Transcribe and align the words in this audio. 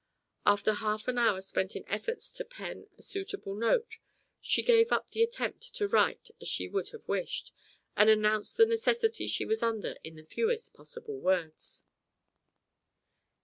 After 0.47 0.73
half 0.73 1.07
an 1.07 1.19
hour 1.19 1.41
spent 1.41 1.75
in 1.75 1.87
efforts 1.87 2.33
to 2.33 2.43
pen 2.43 2.87
a 2.97 3.03
suitable 3.03 3.53
note, 3.53 3.99
she 4.39 4.63
gave 4.63 4.91
up 4.91 5.11
the 5.11 5.21
attempt 5.21 5.75
to 5.75 5.87
write 5.87 6.31
as 6.41 6.47
she 6.47 6.67
would 6.67 6.89
have 6.89 7.07
wished, 7.07 7.51
and 7.95 8.09
announced 8.09 8.57
the 8.57 8.65
necessity 8.65 9.27
she 9.27 9.45
was 9.45 9.61
under 9.61 9.93
in 10.03 10.15
the 10.15 10.25
fewest 10.25 10.73
possible 10.73 11.19
words. 11.19 11.85